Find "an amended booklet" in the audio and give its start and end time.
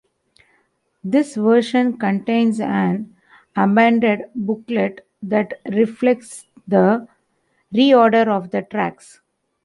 2.59-5.05